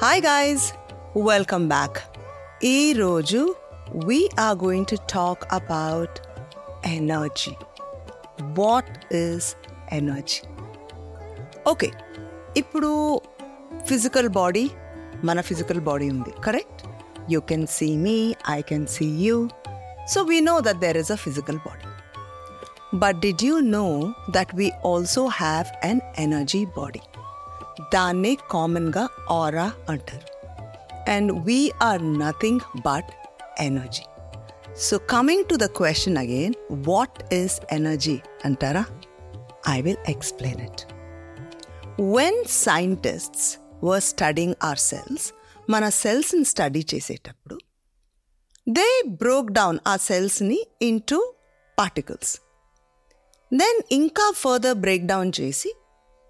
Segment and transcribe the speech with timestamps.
[0.00, 0.64] Hi guys
[1.28, 1.98] welcome back
[2.68, 3.40] ఈరోజు
[4.06, 6.16] we are going to talk about
[6.88, 7.52] energy
[8.58, 9.48] what is
[9.92, 10.40] energy
[11.66, 11.88] okay
[12.56, 12.90] ఇప్పుడు
[13.86, 14.64] physical body
[15.24, 16.82] మన physical body ఉంది correct
[17.32, 18.18] you can see me
[18.50, 19.36] I can see you
[20.14, 21.86] so we know that there is a physical body
[22.98, 23.86] but did you know
[24.30, 27.02] that we also have an energy body
[27.92, 30.26] దాన్నే కామన్గా aura అంటారు
[31.08, 33.10] and we are nothing but
[33.60, 34.04] energy
[34.86, 36.54] so coming to the question again
[36.88, 38.84] what is energy అంటారా
[39.68, 40.82] I will explain it
[42.16, 43.48] when scientists
[43.84, 45.26] were studying our cells
[45.70, 47.56] మన సెల్స్ని study చేసేటప్పుడు
[48.66, 48.88] they
[49.20, 51.18] broke down ఆ సెల్స్ని into
[51.78, 52.32] particles
[53.52, 55.70] then ఇంకా further break down చేసి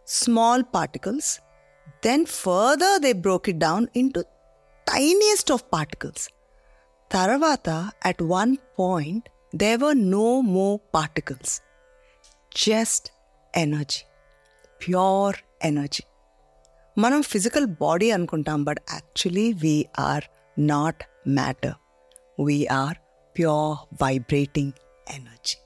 [0.09, 1.31] small particles
[2.05, 4.21] then further they broke it down into
[4.87, 6.25] tiniest of particles
[7.11, 7.69] తర్వాత
[8.05, 11.55] at one point they were no more particles
[12.53, 13.09] just
[13.55, 14.01] energy
[14.81, 16.05] pure energy
[16.97, 20.25] మనం physical body అనుకుంటాం but actually we are
[20.69, 21.77] not matter
[22.39, 22.99] we are
[23.37, 24.75] pure vibrating
[25.11, 25.57] energy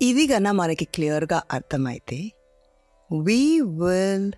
[0.00, 2.18] ఇది గన మనకి క్లియర్గా అర్థమైతే
[3.10, 4.30] we will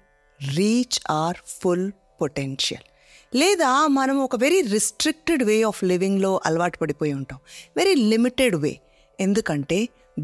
[0.42, 1.88] reach our full
[2.20, 2.86] potential
[3.32, 7.40] లేదా మనం ఒక వెరీ రిస్ట్రిక్టెడ్ వే ఆఫ్ లివింగ్లో అలవాటు పడిపోయి ఉంటాం
[7.76, 8.72] వెరీ లిమిటెడ్ వే
[9.18, 9.78] ఎందుకంటే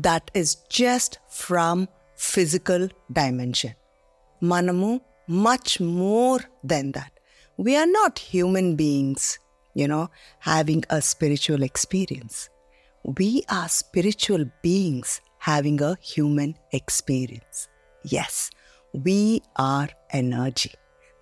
[0.07, 1.83] that is just from
[2.19, 3.77] physical dimension
[4.43, 4.91] మనము
[5.47, 7.15] much more than that
[7.59, 9.29] we are not human beings
[9.77, 10.03] you know
[10.43, 12.41] having a spiritual experience
[13.05, 17.69] we are spiritual beings having a human experience.
[18.05, 18.51] Yes,
[18.95, 19.21] we
[19.59, 20.73] are energy.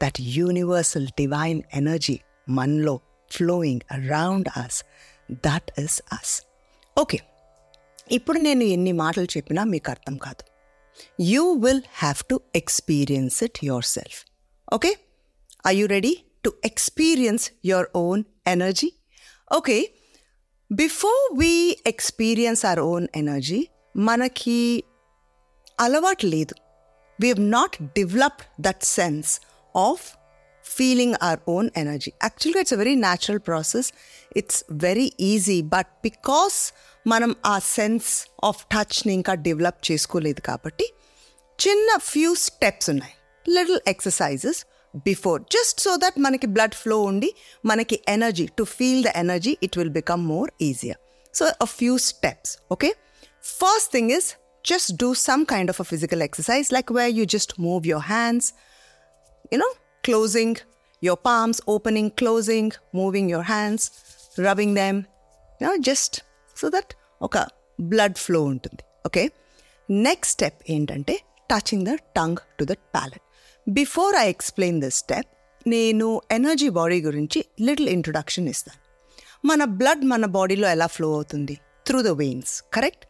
[0.01, 2.17] That universal divine energy,
[2.49, 2.95] manlo,
[3.31, 4.75] flowing around us,
[5.43, 6.31] that is us.
[6.97, 7.19] Okay
[8.11, 10.43] ఇప్పుడు నేను ఎన్ని మాటలు చెప్పినా మీకు అర్థం కాదు
[11.31, 14.19] you will have to experience it your self
[14.69, 14.91] okay
[15.65, 16.13] I you ready
[16.45, 18.23] to experience your own
[18.55, 18.91] energy
[19.51, 19.79] okay
[20.71, 21.53] before we
[21.93, 23.61] experience our own energy
[24.09, 24.59] మనకి
[25.79, 26.55] అలవాటు లేదు
[27.19, 29.31] we have not developed that sense
[29.75, 30.05] of
[30.65, 33.89] feeling hour own energy యాక్చువల్గా it's a very natural process
[34.37, 36.59] it's very easy but because
[37.07, 38.11] మనం ఆ sense
[38.45, 40.87] of టచ్ని ఇంకా develop చేసుకోలేదు కాబట్టి
[41.59, 43.15] చిన్న ఫ్యూ స్టెప్స్ ఉన్నాయి
[43.47, 44.61] little exercises
[45.05, 47.31] before just so that మనకి blood flow ఉండి
[47.65, 50.99] మనకి energy to feel the energy it will become more easier
[51.35, 52.91] so a few steps okay
[53.53, 54.29] first thing is
[54.68, 58.46] just do some kind of a physical exercise, like where you just move your hands,
[59.52, 59.72] you know,
[60.04, 60.52] closing
[61.02, 63.84] your palms, opening, closing, moving your hands,
[64.38, 64.96] rubbing them,
[65.62, 66.14] you know, just
[66.56, 66.90] so that
[67.22, 67.38] ఒక
[67.92, 69.22] blood flow ఉంటుంది okay
[69.90, 71.14] next step ఏంటంటే
[71.50, 73.24] touching the tongue to the palate
[73.68, 75.30] before I explain this step
[75.66, 76.08] నేను
[76.38, 78.80] energy body గురించి little introduction ఇస్తాను
[79.44, 81.56] మన blood మన బాడీలో ఎలా ఫ్లో అవుతుంది
[81.88, 83.07] through the veins correct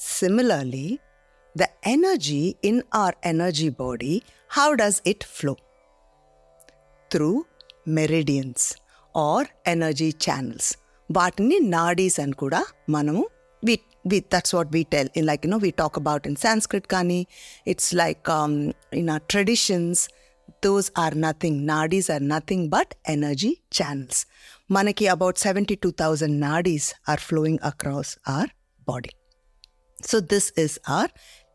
[0.00, 0.88] Similarly,
[1.56, 4.14] the energy in our energy body,
[4.50, 5.56] how does it flow?
[7.10, 7.46] Through
[7.88, 8.62] meridians
[9.14, 10.66] or energy channels.
[11.10, 12.60] వాటిని నాడీస్ అని కూడా
[12.94, 13.20] మనము
[13.62, 13.74] we
[14.10, 17.18] we that's what we tell in like you know we talk about in Sanskrit కానీ
[17.72, 18.30] it's like
[19.00, 20.02] in our traditions
[20.66, 24.20] those are nothing nadis are nothing but energy channels
[24.76, 28.50] మనకి about seventy two thousand nadis are flowing across our
[28.88, 29.12] body
[30.00, 31.08] So this is our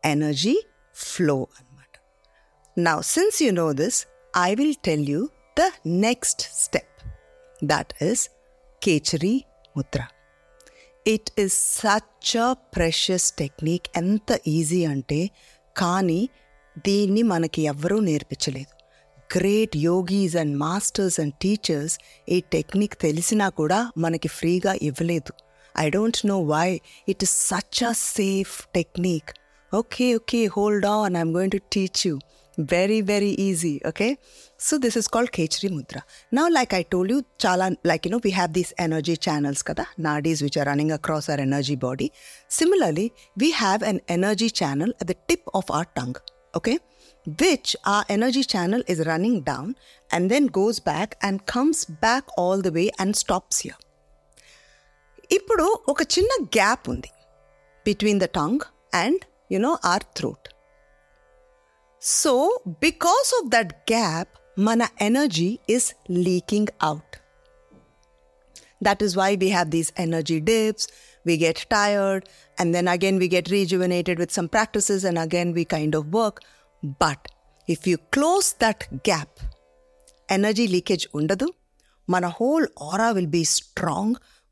[0.04, 0.56] energy
[0.94, 1.48] flow.
[2.76, 5.20] Now, since you know this, I will tell you
[5.56, 6.88] the next step.
[7.62, 8.28] That is
[8.82, 9.44] Kechari
[9.76, 10.06] Mudra.
[11.06, 13.88] It is such a precious technique.
[13.94, 15.20] ఎంత easy అంటే
[15.76, 16.20] కానీ
[16.86, 18.72] దీన్ని మనకి ఎవ్వరూ నేర్పించలేదు
[19.30, 21.94] great yogis and masters and teachers
[22.28, 25.32] ఈ technique తెలిసినా కూడా మనకి ఫ్రీగా ఇవ్వలేదు
[25.77, 26.81] I don't know why.
[27.05, 29.33] It is such a safe technique.
[29.71, 31.15] Okay, okay, hold on.
[31.15, 32.19] I'm going to teach you.
[32.57, 33.79] Very, very easy.
[33.85, 34.17] Okay.
[34.57, 36.01] So this is called Kechri Mudra.
[36.31, 39.87] Now, like I told you, chala, like you know, we have these energy channels, kada,
[39.99, 42.11] nadis which are running across our energy body.
[42.47, 46.15] Similarly, we have an energy channel at the tip of our tongue.
[46.55, 46.79] Okay.
[47.39, 49.75] Which our energy channel is running down
[50.11, 53.75] and then goes back and comes back all the way and stops here.
[55.30, 57.10] ఇప్పుడు ఒక చిన్న gap ఉంది
[57.86, 58.64] between the tongue
[59.02, 59.22] and
[59.54, 60.48] you know our throat
[62.02, 62.34] so
[62.86, 64.32] because of that gap
[64.68, 65.88] మన energy is
[66.26, 67.08] leaking out
[68.82, 70.84] that is why we have these energy dips
[71.24, 72.22] we get tired
[72.58, 76.36] and then again we get rejuvenated with some practices and again we kind of work
[77.02, 77.20] but
[77.68, 79.30] if you close that gap
[80.28, 81.48] energy leakage ఉండదు
[82.08, 84.08] మన whole aura will be strong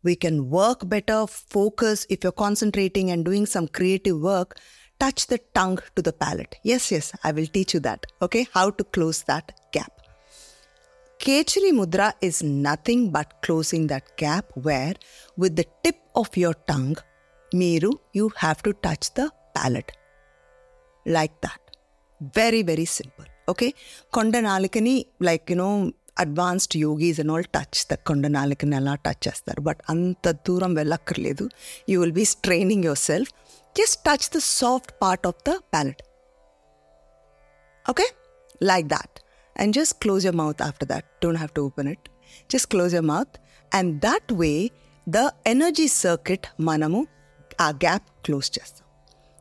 [0.07, 4.57] we can work better focus if you're concentrating and doing some creative work
[5.03, 8.69] touch the tongue to the palate yes yes i will teach you that okay how
[8.79, 9.95] to close that gap
[11.25, 14.93] Kechari Mudra is nothing but closing that gap where,
[15.37, 16.97] with the tip of your tongue,
[17.53, 19.93] Miru, you have to touch the palate.
[21.05, 21.59] Like that.
[22.19, 23.25] Very, very simple.
[23.47, 23.73] Okay?
[24.11, 25.93] Kondanalakani, like, you know,
[26.24, 31.46] advanced yogis and all touch the కొండనాలికని అలా touch చేస్తారు but అంత దూరం వెళ్ళక్కర్లేదు
[31.92, 33.32] you will be straining yourself
[33.76, 36.02] just touch the soft part of the palette
[37.86, 38.08] Okay?
[38.60, 39.10] Like that.
[39.56, 41.04] And just close your mouth after that.
[41.20, 42.02] Don't have to open it.
[42.50, 43.32] Just close your mouth.
[43.72, 44.56] And that way,
[45.06, 47.00] the energy circuit మనము
[47.60, 48.86] ఆ gap close చేస్తాం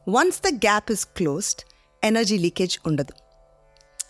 [0.07, 1.61] once the gap is closed
[2.03, 3.13] energy leakage ఉండదు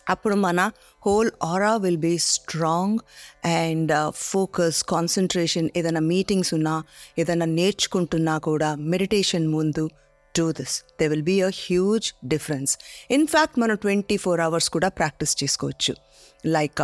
[0.08, 0.60] అప్పుడు మన
[1.02, 3.00] whole aura will be strong
[3.56, 3.92] and
[4.24, 6.76] focus concentration ఏదైనా meetings ఉన్నా
[7.18, 9.84] ఏదైనా నేర్చుకుంటున్నా కూడా మెడిటేషన్ ముందు
[10.36, 12.74] do this they will be a huge difference
[13.12, 15.94] in fact మనం ట్వంటీ ఫోర్ అవర్స్ కూడా ప్రాక్టీస్ చేసుకోవచ్చు
[16.48, 16.82] like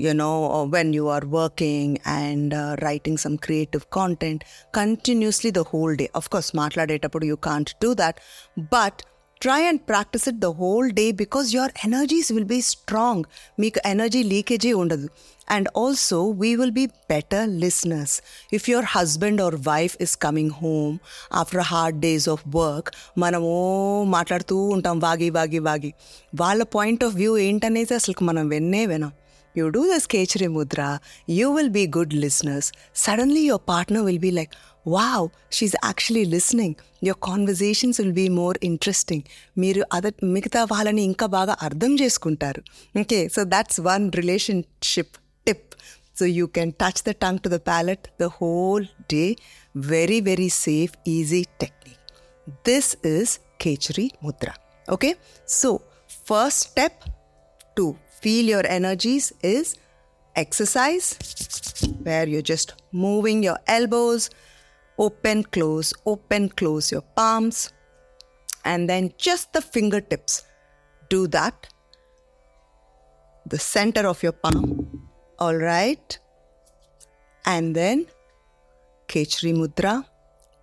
[0.00, 0.32] you know
[0.68, 2.54] when you are working and
[2.84, 4.42] writing some creative content
[4.74, 8.20] continuously the whole day of course మాట్లాడేటప్పుడు you can't do that
[8.74, 9.00] but
[9.40, 13.18] try and practice it the whole day because your energies will be strong
[13.62, 15.06] మీకు energy లీకేజే ఉండదు
[15.48, 18.14] and also we will be better listeners
[18.58, 20.94] if your husband or wife is coming home
[21.32, 23.50] after hard days of work మనము
[24.16, 25.92] మాట్లాడుతూ ఉంటాం వాగి వాగి వాగి
[26.42, 29.12] వాళ్ళ point of view ఏంటనేది అసలు మనం విన్నే వినాం
[29.54, 30.98] you do this Kechari Mudra,
[31.28, 32.72] you will be good listeners.
[32.94, 34.52] Suddenly your partner will be like,
[34.94, 35.20] wow,
[35.50, 36.72] she's actually listening.
[37.00, 39.22] Your conversations will be more interesting.
[39.62, 42.62] మీరు అదర్ మిగతా వాళ్ళని ఇంకా బాగా అర్థం చేసుకుంటారు
[43.02, 45.16] okay so that's one relationship
[45.46, 45.70] tip
[46.20, 49.24] so you can touch the tongue to the palate the whole day
[49.94, 51.98] very very safe easy technique
[52.68, 53.30] this is
[53.62, 54.54] Kechari Mudra.
[54.88, 55.14] Okay,
[55.46, 55.68] so
[56.30, 57.04] first step
[57.76, 57.84] to
[58.22, 59.76] feel your energies is
[60.36, 61.06] exercise,
[62.02, 62.74] where you're just
[63.04, 64.30] moving your elbows,
[64.97, 67.71] open, close, open, close your palms,
[68.65, 70.43] and then just the fingertips.
[71.09, 71.67] Do that.
[73.45, 75.09] The center of your palm,
[75.39, 76.19] all right,
[77.45, 78.07] and then
[79.07, 80.05] Kechari Mudra.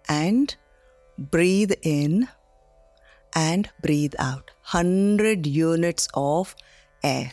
[0.06, 0.54] And
[1.16, 2.28] breathe in
[3.34, 4.50] and breathe out.
[4.70, 6.54] 100 units of
[7.02, 7.32] air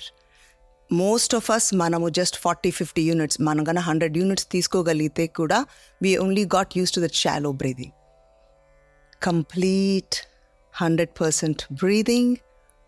[0.90, 5.58] most of us మనము just forty fifty units మనం కన్నా hundred units తీసుకోగలిగితే కూడా
[6.00, 7.94] we only got used to that shallow breathing
[9.22, 10.16] complete
[10.74, 12.32] hundred percent breathing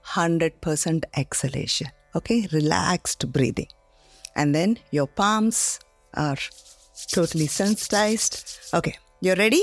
[0.04, 3.74] hundred percent exhalation okay relaxed breathing
[4.36, 5.64] and then your palms
[6.14, 6.42] are
[7.08, 8.34] totally sensitized.
[8.74, 8.92] Okay,
[9.22, 9.60] you're ready?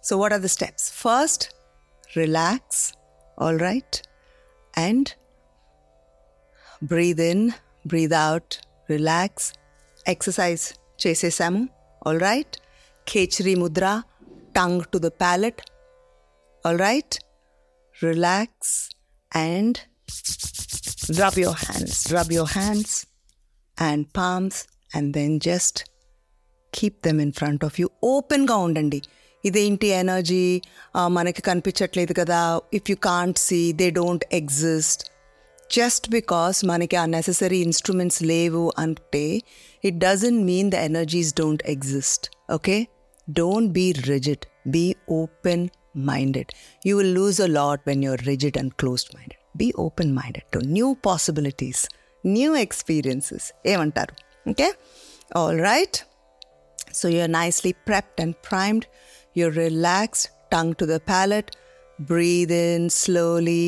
[0.00, 0.90] So, what are the steps?
[0.92, 1.54] First,
[2.10, 2.92] relax,
[3.38, 4.02] all right,
[4.74, 5.14] and
[6.82, 7.40] breathe in,
[7.84, 8.48] breathe out,
[8.88, 9.32] relax,
[10.06, 10.64] exercise
[11.04, 11.62] చేసేసాము
[12.02, 12.52] all right.
[13.06, 13.92] Kechari mudra,
[14.54, 15.60] tongue to the palate,
[16.64, 17.12] all right.
[17.96, 18.50] Relax
[19.32, 19.74] and
[21.20, 22.90] rub your hands, rub your hands
[23.76, 24.58] and palms,
[24.94, 25.76] and then just
[26.72, 28.98] keep them in front of you ఓపెన్గా ఉండండి
[29.44, 30.42] ఇదేంటి energy
[31.16, 32.40] మనకి కనిపించట్లేదు కదా
[32.78, 35.02] if you can't see they don't exist
[35.72, 39.24] just because మనకి ఆ necessary instruments లేవు అంటే
[39.84, 42.26] it doesn't mean the energies don't exist
[42.56, 42.76] okay
[43.28, 44.44] don't be rigid
[44.76, 44.84] be
[45.20, 45.64] open
[46.10, 46.52] minded
[46.88, 50.60] you will lose a lot when you're rigid and closed minded be open minded to
[50.76, 51.82] new possibilities
[52.24, 54.14] new experiences ఏమంటారు
[54.52, 54.68] okay
[55.40, 55.98] all right
[56.92, 58.86] So you're nicely prepped and primed.
[59.36, 61.50] You're relaxed, tongue to the palate.
[62.00, 63.64] Breathe in slowly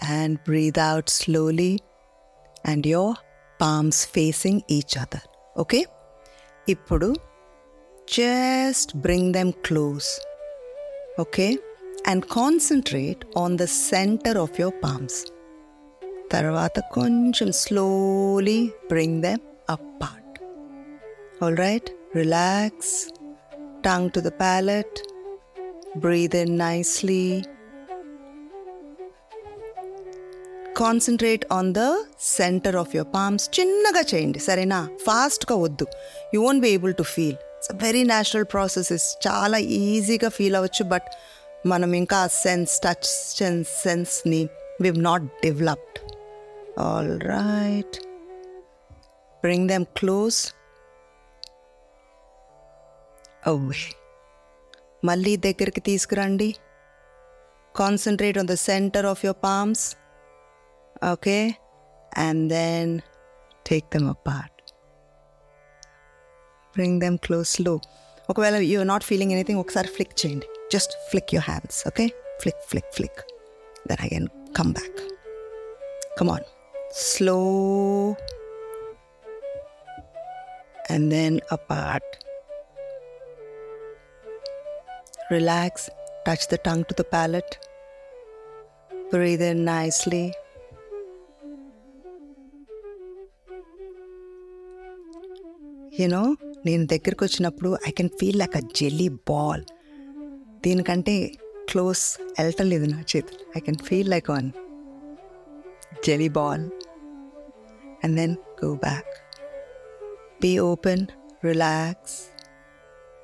[0.00, 1.80] and breathe out slowly.
[2.64, 3.14] And your
[3.58, 5.22] palms facing each other.
[5.56, 5.86] Okay?
[6.68, 7.16] Ippudu
[8.06, 10.20] just bring them close.
[11.18, 11.58] Okay?
[12.06, 15.16] And concentrate on the center of your palms.
[16.34, 19.40] తర్వాత కొంచెం slowly bring them
[19.74, 20.30] apart.
[21.42, 21.86] All right,
[22.20, 22.74] relax,
[23.86, 24.96] tongue to the palate,
[26.04, 27.26] breathe in nicely,
[30.77, 31.77] Concentrate on the
[32.21, 34.39] centre of your palms చిన్నగా చేయండి.
[34.39, 34.89] సరేనా?
[35.03, 35.87] ఫాస్ట్గా వద్దు.
[36.33, 40.83] You won't be able to feel it's very natural processes చాలా ఈజీగా feel అవ్వచ్చు.
[40.83, 41.03] But
[41.65, 44.49] మనం ఇంకా sense touch sense సెన్స్ని
[44.81, 46.13] we've not developed
[46.79, 48.03] all right
[49.41, 50.53] bring them close
[53.47, 53.95] away
[55.05, 56.55] మళ్ళీ దగ్గరికి తీసుకురండి.
[57.75, 59.95] Concentrate on the centre of your palms
[61.12, 61.36] okay
[62.26, 62.92] and then
[63.70, 64.52] take them apart
[66.74, 67.74] bring them close లో
[68.28, 72.06] ఒకవేళ యూ నాట్ ఫీలింగ్ ఎనీథింగ్ ఒకసారి flick చేయండి just flick your hands okay
[72.42, 73.20] flick flick flick
[73.88, 74.28] then I can
[74.60, 75.00] come back
[76.20, 76.46] come on
[77.06, 77.38] slow
[80.88, 82.04] and then apart.
[85.30, 85.90] Relax,
[86.24, 87.58] touch the tongue to the palate.
[89.10, 90.24] Breathe in nicely.
[96.00, 96.22] You know
[96.66, 99.64] నేను దగ్గరికి వచ్చినప్పుడు I can feel like a jelly ball
[100.66, 101.16] దీనికంటే
[101.70, 102.04] close
[102.38, 104.48] వెళ్ళటలేదు నా చేతులు I can feel like one
[106.06, 106.66] jelly ball
[108.04, 109.12] and then go back
[110.38, 111.10] Be open,
[111.42, 112.30] relax.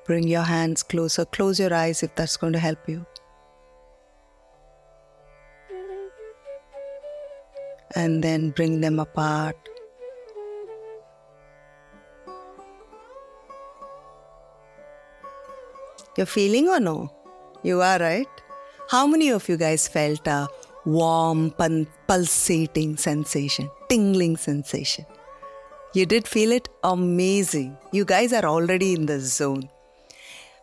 [0.07, 1.25] Bring your hands closer.
[1.25, 3.05] Close your eyes if that's going to help you.
[7.95, 9.66] And then bring them apart.
[16.18, 17.12] You're feeling or no?
[17.62, 18.26] You are, right?
[18.88, 20.48] How many of you guys felt a
[20.84, 25.06] warm, pun- pulsating sensation, tingling sensation?
[25.94, 26.68] You did feel it?
[26.82, 27.76] Amazing.
[27.92, 29.68] You guys are already in the zone.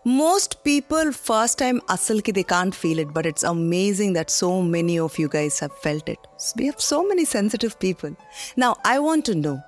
[0.03, 4.99] Most people, first time asalki, they can't feel it, but it's amazing that so many
[4.99, 6.19] of you guys have felt it.
[6.57, 8.13] We have so many sensitive people.
[8.57, 9.63] Now, I want to know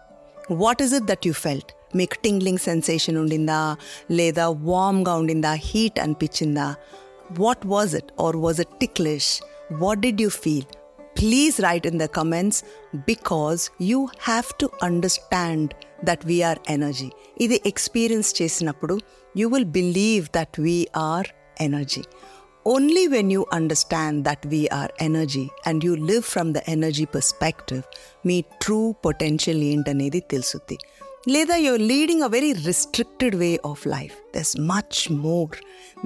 [0.49, 1.71] what is it that you felt?
[1.99, 3.61] మీకు tingling sensation ఉండిందా
[4.19, 6.67] లేదా వామ్గా ఉండిందా heat అనిపించిందా
[7.39, 9.31] what was it or was it ticklish
[9.81, 10.67] what did you feel
[11.19, 12.59] please write in the comments
[13.11, 15.71] because you have to understand
[16.03, 17.09] that we're energy
[17.41, 18.97] ఇది experience చేసినప్పుడు
[19.35, 21.29] you will believe that we're
[21.61, 22.03] energy
[22.65, 27.05] Only when you understand that we are energy and you live from the energy
[28.25, 30.77] మీ true potential ఏంటనేది తెలుసుద్ది
[31.29, 35.49] లేదా you're leading a very restricted way of life there's much more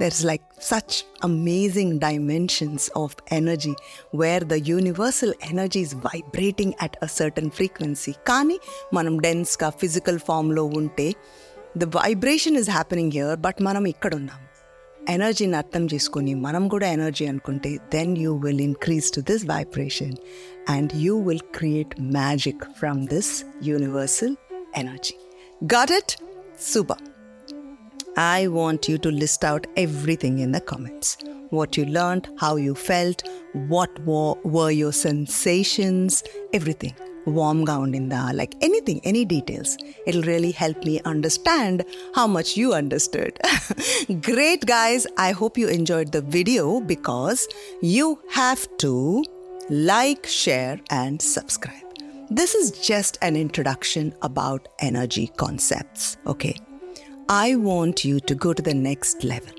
[0.00, 3.72] there's like such amazing dimensions of energy
[4.14, 8.60] where the universal energy is vibrating at a certain frequency కానీ
[8.92, 11.14] మనం డెన్స్గా physical ఫామ్లో ఉంటే
[11.78, 14.38] the vibration is happening here but మనం ఇక్కడ ఉన్నాం.
[15.08, 20.16] ఎనర్జీని అర్థం చేసుకుని మనం కూడా ఎనర్జీ అనుకుంటే then you will increase to this vibration
[20.68, 24.34] and you will create magic from this universal
[24.74, 25.16] energy.
[25.66, 26.16] Got it?
[26.56, 26.96] Super.
[28.16, 31.16] I want you to list out everything in the comments.
[31.50, 36.94] What you learned, how you felt, what were, were your sensations, everything.
[37.24, 39.76] Warm gown in the like anything, any details.
[40.06, 43.38] It'll really help me understand how much you understood.
[44.22, 45.06] Great, guys.
[45.16, 47.46] I hope you enjoyed the video because
[47.80, 49.24] you have to
[49.70, 51.91] like, share, and subscribe.
[52.31, 56.55] This is just an introduction about energy concepts, okay?
[57.29, 59.53] I want you to go to the next level.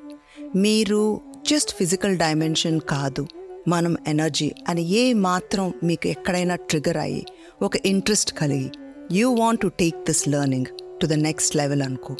[0.57, 1.01] మీరు
[1.49, 3.23] just physical dimension కాదు
[3.69, 7.23] మనం energy అని ఏ మాత్రం మీకు ఎక్కడైనా trigger అయ్యి
[7.63, 8.71] ఒక interest కలిగి
[9.19, 12.15] you want to take this learning to the next level అనుకో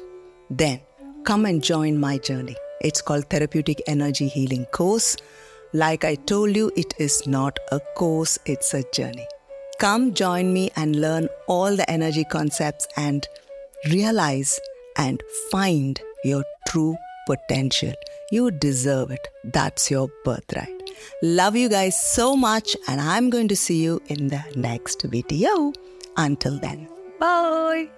[0.63, 0.79] then
[1.31, 2.57] come and join my journey
[2.89, 5.11] it's called therapeutic energy healing course
[5.85, 9.27] like I told you it is not a course it's a journey
[9.84, 13.28] Come join me and learn all the energy concepts and
[13.92, 14.58] realize
[14.96, 15.22] and
[15.52, 16.96] find your true
[17.28, 17.92] potential.
[18.32, 19.28] You deserve it.
[19.44, 20.90] That's your birthright.
[21.22, 25.74] Love you guys so much, and I'm going to see you in the next video.
[26.16, 26.88] Until then,
[27.20, 27.90] bye.